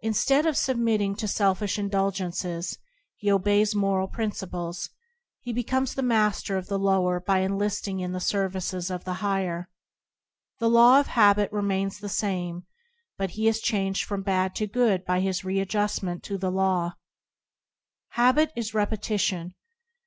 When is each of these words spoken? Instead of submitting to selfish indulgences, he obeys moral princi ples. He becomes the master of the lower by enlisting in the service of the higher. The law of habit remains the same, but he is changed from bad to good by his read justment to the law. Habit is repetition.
Instead 0.00 0.46
of 0.46 0.56
submitting 0.56 1.14
to 1.14 1.28
selfish 1.28 1.78
indulgences, 1.78 2.78
he 3.18 3.30
obeys 3.30 3.74
moral 3.74 4.08
princi 4.08 4.50
ples. 4.50 4.88
He 5.42 5.52
becomes 5.52 5.94
the 5.94 6.02
master 6.02 6.56
of 6.56 6.68
the 6.68 6.78
lower 6.78 7.20
by 7.20 7.40
enlisting 7.40 8.00
in 8.00 8.12
the 8.12 8.20
service 8.20 8.70
of 8.72 9.04
the 9.04 9.12
higher. 9.20 9.68
The 10.60 10.70
law 10.70 10.98
of 10.98 11.08
habit 11.08 11.52
remains 11.52 11.98
the 11.98 12.08
same, 12.08 12.64
but 13.18 13.32
he 13.32 13.48
is 13.48 13.60
changed 13.60 14.04
from 14.04 14.22
bad 14.22 14.54
to 14.54 14.66
good 14.66 15.04
by 15.04 15.20
his 15.20 15.44
read 15.44 15.68
justment 15.68 16.22
to 16.22 16.38
the 16.38 16.50
law. 16.50 16.94
Habit 18.12 18.52
is 18.56 18.72
repetition. 18.72 19.52